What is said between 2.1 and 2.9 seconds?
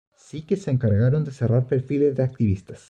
de activistas